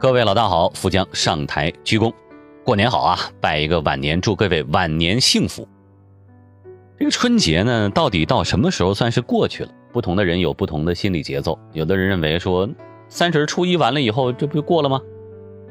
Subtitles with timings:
[0.00, 2.10] 各位老大好，富江上台鞠躬，
[2.64, 3.18] 过年好啊！
[3.38, 5.68] 拜一个晚年，祝各位晚年幸福。
[6.98, 9.70] 这个春节呢，到底到什么时候算是过去了？
[9.92, 11.58] 不同的人有不同的心理节奏。
[11.74, 12.66] 有的人认为说，
[13.10, 15.02] 三十初一完了以后，这不就过了吗？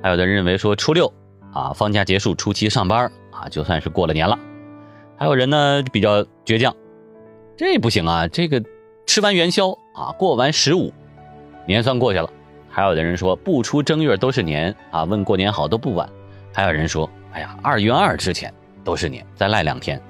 [0.04, 1.12] 还有的人认为说，初六
[1.52, 4.38] 啊放假结束，初七上班啊，就算是过了年了。
[5.18, 6.76] 还有人呢比较倔强，
[7.58, 8.64] 这不行啊，这个
[9.08, 10.94] 吃完元宵啊，过完十五，
[11.66, 12.32] 年算过去了。
[12.80, 16.10] 还有的人说不出正月都是年啊，问过年好都不晚。
[16.54, 18.54] 还有人说，哎呀，二月二之前
[18.86, 20.02] 都是年，再赖两天。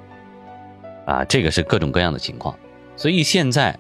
[1.07, 2.55] 啊，这个是各种各样的情况。
[2.95, 3.75] 所以现在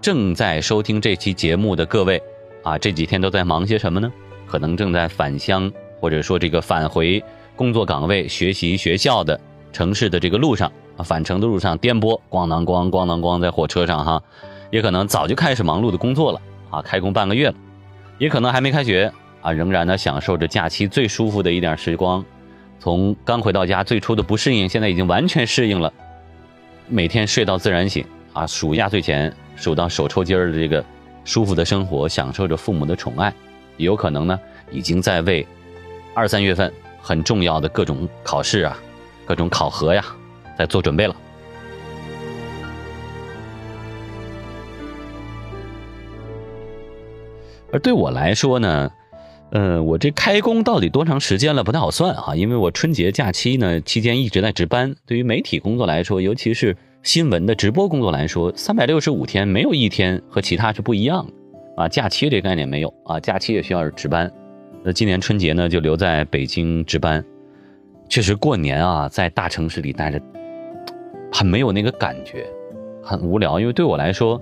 [0.00, 2.22] 正在收听这期节目的各位
[2.62, 4.08] 啊，这几天都在忙些什么呢？
[4.46, 7.20] 可能正在返乡，或者说这个返回
[7.56, 9.40] 工作岗位、学习学校的
[9.72, 14.22] 城市的这个路上，返程的路上颠簸，咣当咣，咣当咣，在火车上哈，
[14.70, 17.54] 也可能早就开始忙碌的工作了啊，开工半个月了。
[18.18, 22.24] 也可能还没开学啊，仍然呢享受着假期最舒服的一点时光。
[22.78, 25.92] 从刚回到家最初的不适应，现在已经完全适应了。
[26.88, 30.84] 每天睡到自然醒啊，数压岁钱数到手抽筋儿的这个
[31.24, 33.32] 舒服的生活，享受着父母的宠爱。
[33.76, 34.38] 也有可能呢，
[34.70, 35.46] 已经在为
[36.14, 38.76] 二三月份很重要的各种考试啊、
[39.24, 40.04] 各种考核呀，
[40.58, 41.14] 在做准备了。
[47.72, 48.90] 而对我来说呢，
[49.50, 54.94] 呃，我这开工到底多长时间了不太好算哈，因为我春节假期呢期间一直在值班。
[55.06, 61.88] 对于媒体工作来说，尤其是新闻的直播工作来说，三百六十五天没有一天和其他是不一样的啊。
[61.88, 64.30] 假期这概念没有啊，假期也需要值班。
[64.84, 67.24] 那今年春节呢就留在北京值班，
[68.08, 70.20] 确实过年啊在大城市里待着，
[71.32, 72.46] 很没有那个感觉，
[73.02, 73.58] 很无聊。
[73.58, 74.38] 因为对我来说。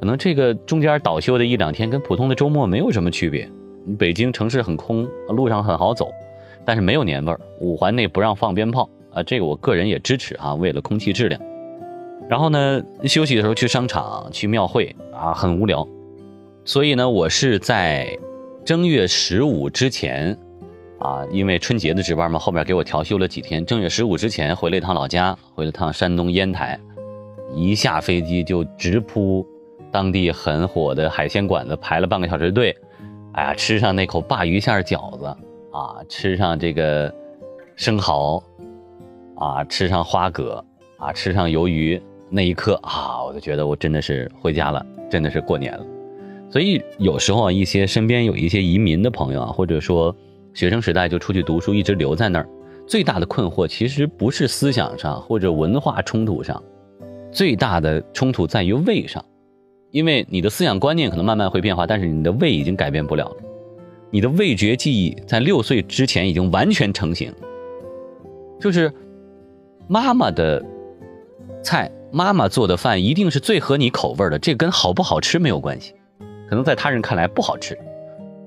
[0.00, 3.50] 可能这个中间倒休的一两天跟普通的周末没有什么区别。
[3.98, 6.10] 北京城市很空，路上很好走，
[6.64, 7.40] 但是没有年味儿。
[7.60, 11.40] 五环内不让放鞭炮啊，这个我个人也支持啊，为了空气质量。
[12.28, 15.88] 然后呢，休息的时候去商场、去庙会啊，很无聊。
[16.64, 18.18] 所以呢，我是在
[18.64, 20.38] 正月十五之前
[20.98, 23.64] 啊，因为春节的值班嘛，后面给我调休了几天。
[23.64, 26.78] 正月十五之前回了一趟老家，回了趟山东烟台，
[27.54, 29.46] 一下飞机就直扑。
[29.90, 32.76] 当地很火的海鲜馆子排了半个小时队，
[33.32, 35.24] 哎呀，吃上那口鲅鱼馅饺子
[35.72, 37.12] 啊，吃上这个
[37.76, 38.42] 生蚝
[39.36, 40.64] 啊，吃上花蛤
[40.98, 45.84] 啊，吃上鱿鱼，那一刻啊，我就觉得我真的是回家了，真的是过年了。
[46.50, 50.14] 所以有时候啊，一些身边有一些移民的朋友啊，或者说
[50.54, 52.48] 学生时代就出去读书一直留在那儿，
[52.86, 56.62] 最大的困惑其实不是思想上或者文化冲突上，
[57.30, 59.24] 最大的冲突在于胃上。
[59.90, 63.36] 因为你的思想观念可能慢慢会变化，但是你的胃已经改变不了了。
[64.10, 67.32] 你的味觉记忆在六岁之前已经完全成型，
[68.60, 68.92] 就是
[69.86, 70.64] 妈妈的
[71.62, 74.38] 菜，妈妈做的饭一定是最合你口味的。
[74.38, 75.94] 这跟好不好吃没有关系，
[76.48, 77.78] 可能在他人看来不好吃，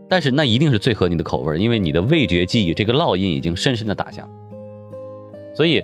[0.08, 4.28] 但是那一定是最合你的口味，因为你的味觉记忆这个烙印已经深深的打下。
[5.56, 5.84] 所以。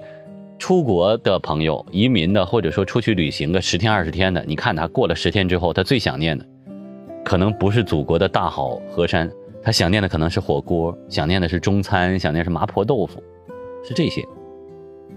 [0.59, 6.45] 出国的朋友、移民的，或者说出去旅行个十天二十天的，你看他过了十天之后，他最想念的，
[7.23, 9.31] 可能不是祖国的大好河山，
[9.61, 13.21] 他想念的可能是火锅，想念的是中餐，想念是麻婆豆腐，
[13.83, 14.25] 是这些。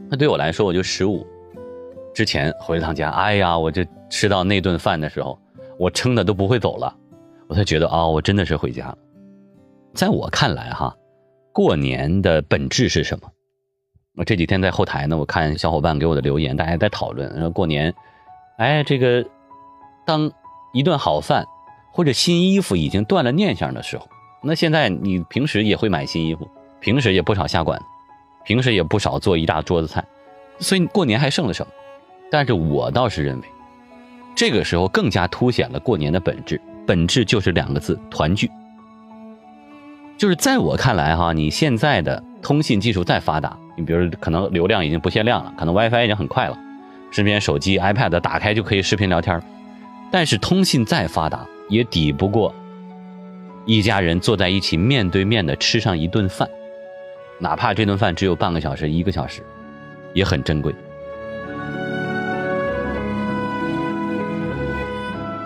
[0.09, 1.27] 那对我来说，我就十五
[2.15, 5.39] 之前回了趟家，哎呀，我就吃到那顿饭的时候，
[5.79, 6.95] 我撑的都不会走了，
[7.49, 8.99] 我才觉得啊，我真的是回家了。
[9.95, 10.95] 在我看来，哈，
[11.53, 13.31] 过年的本质是什么？
[14.17, 17.95] 我这几天在后台呢，我看小伙伴给我的留言，大家在讨论说过年，
[18.59, 19.25] 哎，这个
[20.05, 20.31] 当
[20.73, 21.47] 一顿好饭
[21.93, 24.09] 或者新衣服已经断了念想的时候，
[24.43, 26.49] 那现在你平时也会买新衣服，
[26.81, 27.85] 平时也不少下馆子，
[28.45, 30.05] 平时也不少做一大桌子菜，
[30.59, 31.73] 所以过年还剩了什么？
[32.31, 33.47] 但是我倒是认为，
[34.35, 38.51] 这个时候更加凸显了过年的本质，本质就是两个字：团聚。
[40.19, 43.57] 就是在我看来哈，你现在的通信技术再发达。
[43.77, 46.59] 你比如可能流量已经不限量了，可能 WiFi 已经很快了，
[47.11, 49.41] 身边手机、iPad 打开就可以视频聊天
[50.11, 52.55] 但是通信再发达，也抵不过
[53.65, 56.49] 一家人坐在一起面对面的吃上一顿饭，
[57.39, 59.43] 哪怕这顿饭只有半个小时、一个小时，
[60.13, 60.75] 也很珍贵。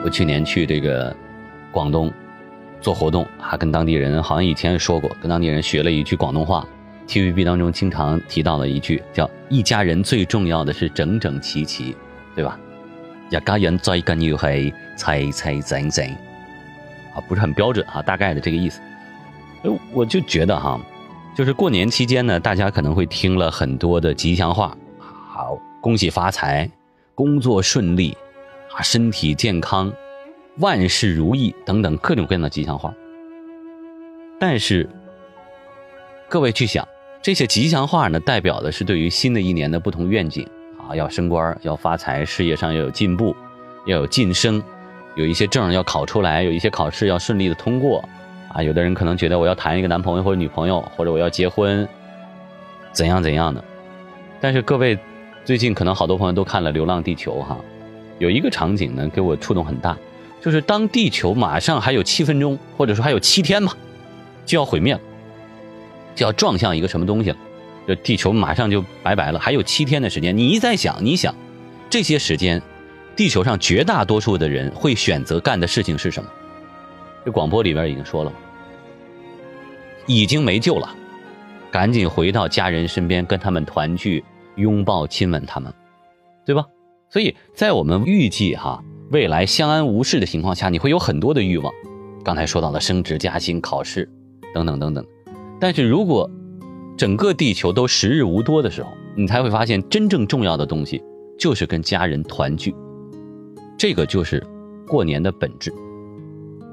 [0.02, 1.14] 我去年去这个
[1.70, 2.12] 广东
[2.80, 6.66] 做活动，还跟当地人好像以前说过，跟当地人学了一句广东话。
[7.06, 11.94] TVB 当中经常提到的一句叫“一家人最重要的是整整齐齐”，
[12.34, 12.58] 对吧？
[13.30, 16.06] 一家人最緊要係齊齊整整，
[17.14, 18.80] 啊，不是很标准啊，大概的这个意思。
[19.64, 20.78] 哎，我就觉得哈，
[21.34, 26.70] 就是过年期间呢，大家可能会听了很多的吉祥话，好，恭喜发财，
[27.14, 28.16] 工作顺利，
[28.74, 29.92] 啊，身体健康，
[30.58, 32.94] 万事如意等等各种各样的吉祥话。
[34.38, 34.88] 但是，
[36.28, 36.86] 各位去想，
[37.24, 43.34] 这些吉祥话呢，代表的是对于新的一年的不同愿景啊，要升官，要发财，事业上要有进步，
[43.86, 44.62] 要有晋升，
[45.14, 48.06] 有一些证要考出来，有一些考试要顺利的通过。
[48.52, 51.88] 啊，有的人可能觉得我要谈一个男朋友或者女朋友，或者我要结婚，
[52.92, 53.64] 怎样怎样的。
[54.38, 54.98] 但是各位，
[55.46, 57.56] 最近可能好多朋友都看了《流浪地球》哈，
[58.18, 59.96] 有一个场景呢给我触动很大，
[60.42, 63.74] 就是当地球马上还有七分钟，或者说还有七天吧，
[64.44, 65.00] 就要毁灭了，
[66.14, 67.36] 就要撞向一个什么东西了，
[67.86, 69.38] 这地球马上就拜拜了。
[69.38, 71.34] 还有七天的时间，你一再想，你想
[71.90, 72.62] 这些时间，
[73.16, 76.30] 地球上绝大多数的人会选择干的事情是什么？
[77.24, 78.32] 这广播里边已经说了。
[80.06, 80.94] 已经没救了，
[81.70, 84.22] 赶紧回到家人身边，跟他们团聚，
[84.56, 85.72] 拥抱、亲吻他们，
[86.44, 86.66] 对吧？
[87.08, 91.72] 所以在我们预计哈未来相安无事的情况下，你会有很多的欲望。
[92.22, 94.06] 刚才说到了升职加薪、考试
[94.52, 95.06] 等等等等。
[95.64, 96.30] 但是如果
[96.94, 101.02] 整个地球都时日无多的时候，你才会发现真正重要的东西
[101.38, 102.74] 就是跟家人团聚，
[103.78, 104.46] 这个就是
[104.86, 105.72] 过年的本质。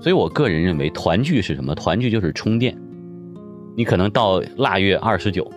[0.02, 1.74] 所以我个人认为，团聚是什么？
[1.74, 2.78] 团聚就是充电。
[3.78, 5.50] 你可能到腊月二十九，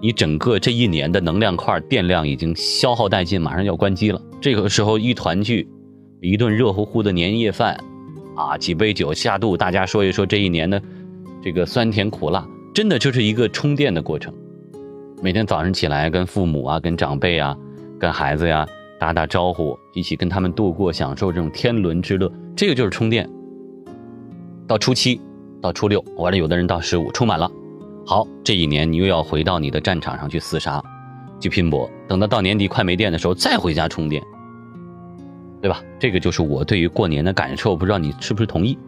[0.00, 4.18] 你整个这一年的能量块电量已经消耗殆尽，马上要关机了。
[4.40, 5.68] 这个时候一团聚，
[6.22, 7.78] 一顿热乎乎的年夜饭，
[8.34, 10.82] 啊，几杯酒下肚，大家说一说这一年的
[11.48, 14.30] 这个酸甜苦辣，真的就是一个充电的过程。
[15.22, 17.56] 每天早上起来跟父母啊、跟长辈啊、
[17.98, 18.66] 跟孩子呀
[19.00, 23.26] 打打招呼，一起跟他们度过、享受这种天伦之乐，这个就是充电。
[24.66, 25.18] 到初七。
[25.62, 27.50] 到初六，完了有的人到十五充满了，
[28.04, 30.84] 好，这一年你又要回到你的战场上去厮杀，
[31.40, 31.90] 去拼搏。
[32.06, 34.22] 等到到年底快没电的时候，再回家充电，
[35.62, 35.82] 对吧？
[35.98, 38.78] 这个就是我对于过年的感受，不知道你是不是同意？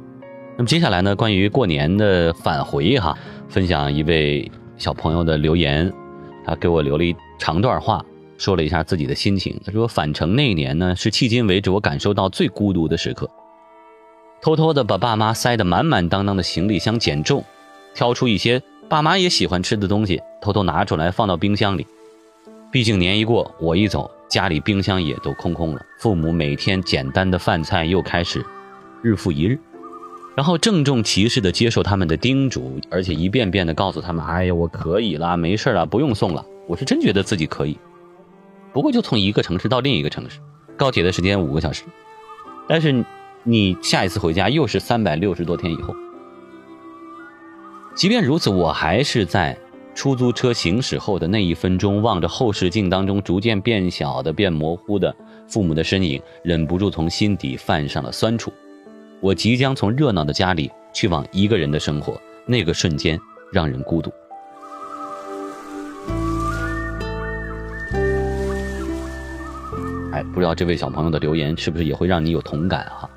[0.60, 3.16] 那么接下来呢，关于过年的返回哈，
[3.48, 5.90] 分享一位小朋友的留言，
[6.44, 8.04] 他给我留了一长段话，
[8.36, 9.58] 说了一下自己的心情。
[9.64, 13.26] 他说返程那一年呢，是迄今为止我感受到最孤独的时刻。
[14.42, 17.42] 偷偷的把爸妈塞得满满当当的行李箱减重，
[17.94, 21.86] 挑出一些爸妈也喜欢吃的东西，偷偷拿出来放到冰箱里。
[22.70, 25.80] 毕竟年一过，我一走，家里冰箱也都空空了。
[25.98, 28.44] 父母每天简单的饭菜又开始
[29.02, 29.58] 日复一日，
[30.36, 37.76] 然后郑重其事的接受他们的叮嘱，而且一遍遍的告诉他们：“哎呀，我可以了，没事了，不用送了。”我是真觉得自己可以，
[38.72, 40.38] 不过就从一个城市到另一个城市，
[40.76, 41.84] 高铁的时间五个小时，
[42.68, 43.04] 但是。
[43.42, 45.94] 你下一次回家又是三百六十多天以后。
[47.94, 49.56] 即便如此，我还是在
[49.94, 55.16] 出租车行驶后的那一分钟，望着后视镜当中逐渐变小的、变模糊的
[55.48, 58.52] 父母的身影，忍不住从心底泛上了酸楚。
[59.22, 63.20] 我即将从热闹的家里去往一个人的生活，那个瞬间
[63.52, 64.10] 让人孤独。
[70.12, 73.08] 哎，不知道这位小朋友的留言是不是也会让你有同感哈？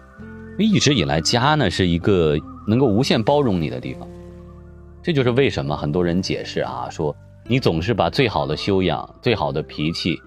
[0.59, 2.37] 一直以来，家呢是一个
[2.67, 4.05] 能够无限包容你的地方，
[5.01, 7.15] 这就是为什么很多人解释啊，说
[7.47, 10.17] 你总是把最好的修养、最好的脾气、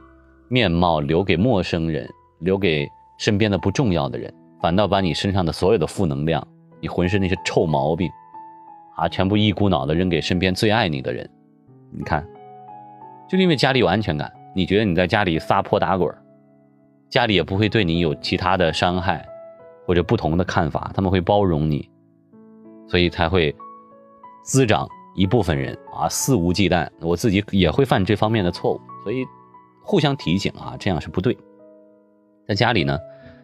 [0.49, 2.09] 面貌留给陌生人，
[2.41, 6.47] 留给身边的不重要的人，反倒把你身上的所有的负能量、
[6.81, 8.11] 你浑身那些臭毛病，
[8.97, 11.29] 啊，全部一股脑的扔给身边最爱你的人。
[11.91, 12.27] 你看，
[13.29, 16.13] 就因为家里有安全感，你觉得你在家里撒泼打滚，
[17.09, 19.27] 家里也不会对你有其他的伤害。
[19.87, 21.89] 或者不同的看法，他们会包容你，
[22.89, 23.55] 所以才会
[24.43, 24.85] 滋长
[25.15, 26.89] 一部分人啊肆无忌惮。
[27.01, 29.25] 我自己也会犯这方面的错误，所以
[29.85, 31.39] 互相提醒啊，这样是不对。
[32.49, 32.99] 在家里呢，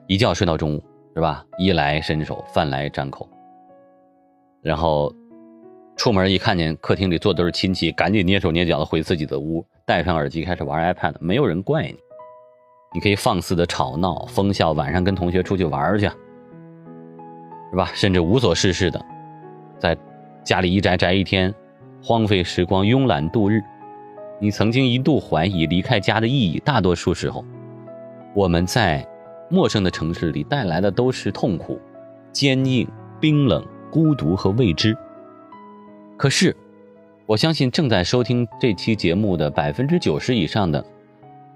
[0.09, 0.83] 一觉睡到中午
[1.15, 1.45] 是吧？
[1.59, 3.29] 衣来伸手，饭来张口，
[4.63, 5.15] 然后
[5.97, 11.97] 出门一看见客厅里坐的都是亲戚，赶紧蹑手蹑脚的回自己的屋，戴上耳机开始玩 iPad，没有人怪你，
[12.95, 16.11] 你可以放肆的吵闹疯笑，晚上跟同学出去玩去。
[17.71, 17.91] 是吧？
[17.95, 19.03] 甚至无所事事的，
[19.79, 19.97] 在
[20.45, 21.55] 家里一宅宅一天，
[22.03, 23.63] 荒废时光，慵懒度日。
[24.39, 26.59] 你曾经一度怀疑离开家的意义。
[26.59, 27.45] 大多数时候，
[28.35, 29.07] 我们在
[29.53, 31.79] 陌生的城市里带来的都是痛苦、
[32.33, 32.89] 坚硬、
[33.21, 34.97] 冰冷、孤独和未知。
[36.17, 36.57] 可是，
[37.27, 40.85] 我相信正在收听这期节目的百分之九十以上的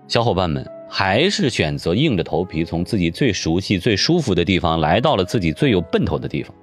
[0.06, 0.64] 小伙伴们。
[0.88, 6.54] 还是选择硬着头皮从自己最熟悉、最舒服的地方来到了自己最有奔头的地方。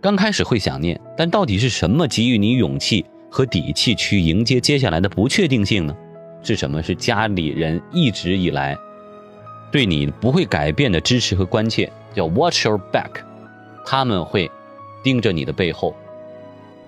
[0.00, 5.96] 刚开始会想念，但到底是什么给予你勇气和底气去迎接接下来的不确定性呢？
[6.40, 6.80] 是什么？
[6.80, 8.76] 是家里人一直以来
[9.70, 13.10] 对你不会改变的支持和关切，叫 watch your back，
[13.84, 14.50] 他们会
[15.02, 15.94] 盯着你的背后，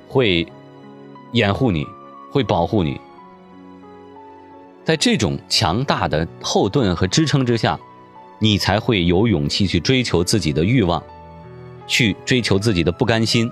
[0.09, 0.47] 会
[1.33, 1.87] 掩护你，
[2.31, 3.01] 会保护你。
[4.85, 7.79] 在这种强大的后盾和支撑之下，
[8.39, 11.03] 你才会有勇气去追求自己的欲望。
[11.91, 13.51] 去追求自己的不甘心。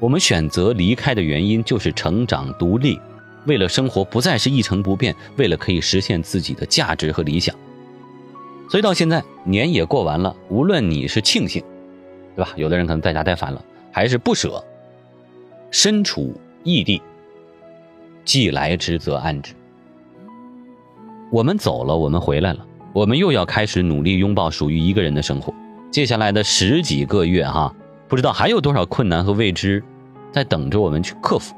[0.00, 2.98] 我们选择离开的原因就是成长独立，
[3.44, 7.54] 为了生活不再是一成不变，为了可以实现自己的价值和理想。
[8.68, 11.62] 所以到现在年也过完了，无论你是庆幸，
[12.34, 12.50] 对吧？
[12.56, 14.62] 有的人可能在家待烦了，还是不舍，
[15.70, 17.00] 身处异地，
[18.24, 19.54] 既来之则安之。
[21.30, 25.52] 我们走了，我们回来了，我们又要开始努力拥抱属于一个人的生活。
[25.90, 27.74] 接下来的十几个月，哈，
[28.08, 29.82] 不知道还有多少困难和未知，
[30.32, 31.54] 在等着我们去克服。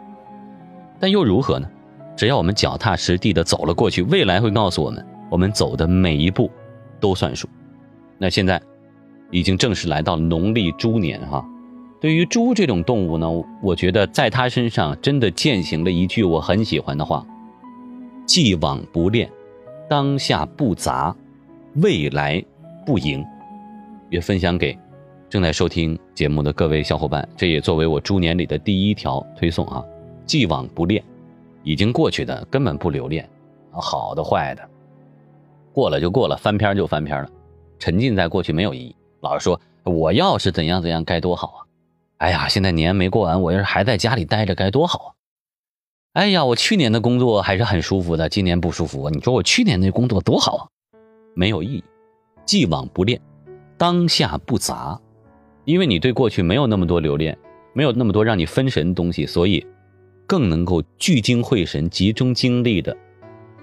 [1.00, 1.68] 但又如何呢？
[2.16, 6.50] 只要我们脚踏实地的走了过去，未来会告诉我们，我们走的每一步
[7.00, 7.48] 都算数。
[8.18, 8.60] 那现在
[9.30, 11.44] 已经正式来到农历猪年，哈，
[12.00, 13.28] 对于猪这种动物呢，
[13.62, 17.26] 我觉得在它身上真的践行了一句我很喜欢的话：
[18.26, 19.30] 既往不恋，
[19.88, 21.14] 当下不杂，
[21.76, 22.44] 未来
[22.84, 23.24] 不迎。
[24.10, 24.76] 也分享给
[25.28, 29.84] 正在收听节目的各位小伙伴，这也作为我猪年里的第一条推送啊。
[30.24, 31.02] 既往不恋，
[31.62, 33.28] 已经过去的根本不留恋，
[33.70, 34.68] 好的坏的，
[35.78, 37.30] 过了就过了，翻篇就翻篇了，
[37.78, 38.96] 沉浸在过去没有意义。
[39.20, 41.58] 老是说我要是怎样怎样该多好啊！
[42.16, 45.08] 哎呀，现在年没过完，我要是还在家里待着该多好啊！
[46.14, 50.62] 哎呀，我去年的工作还是很舒服的，今年不舒服，你说我去年那工作多好啊？
[51.34, 51.84] 没有意义，
[52.44, 53.20] 既往不恋。
[53.76, 55.00] 当下不杂，
[55.64, 57.38] 因为你对过去没有那么多留恋，
[57.72, 59.64] 没有那么多让你分神的东西，所以
[60.26, 62.96] 更能够聚精会神、集中精力的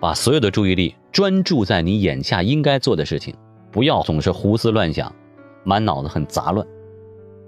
[0.05, 3.33] 把所有的注意力专注在你眼下应该做的事情，
[3.71, 5.11] 不要总是胡思乱想，
[5.63, 6.63] 满脑子很杂乱。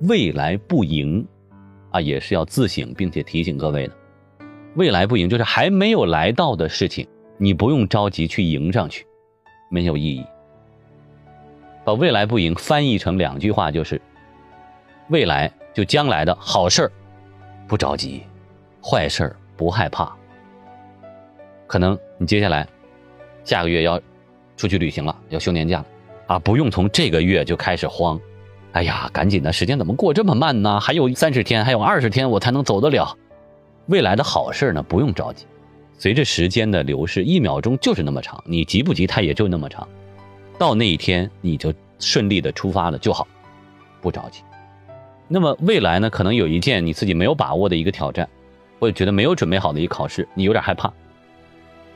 [0.10, 1.24] 未来不迎
[1.92, 3.94] 啊，也是要自省并且提醒各位的。
[4.74, 9.06] 未来不迎就是还没有来到的事情，你不用着急去迎上去，
[9.70, 10.26] 没有意义。
[11.86, 14.02] 把未来不迎翻译成两句话就是：
[15.10, 16.92] 未来就将来的好事儿，
[17.68, 18.24] 不着急；
[18.84, 20.12] 坏事儿不害怕。
[21.68, 22.68] 可能你接下来
[23.44, 24.02] 下个月要
[24.56, 25.86] 出去旅行了，要休年假了
[26.28, 28.20] 啊，不用从这个月就开始慌。
[28.74, 30.80] 哎呀，赶紧的，时间怎么过这么慢呢？
[30.80, 33.18] 还有三十天，还有二十天，我才能走得了。
[33.88, 35.46] 未来的好事呢，不用着急。
[35.98, 39.88] 随着时间的流逝，一秒钟就是那么长，你急不急，它也就那么长。
[40.60, 43.28] 到那一天，你就顺利的出发了就好，
[44.02, 44.42] 不着急。
[45.28, 46.10] 那么未来呢？
[46.10, 48.30] 可能有一件你自己没有把握的一个挑战，
[48.80, 50.94] 或者觉得没有准备好的一个考试，你有点害怕。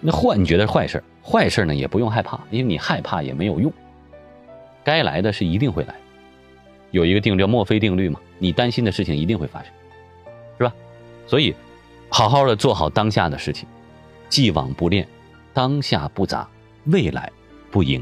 [0.02, 3.72] 那坏你觉得坏事坏事呢也不用害怕，因为你害怕也没有用。
[4.84, 5.96] 该来的是一定会来，
[6.90, 9.72] 有一个定律叫墨菲定律嘛，你担心的事情一定会发生，
[10.58, 10.74] 是吧？
[11.28, 11.56] 所以，
[12.10, 13.68] 好好的做好当下的事情，
[14.28, 15.08] 既往不恋，
[15.54, 16.50] 当下不杂，
[16.86, 17.32] 未来
[17.70, 18.02] 不迎。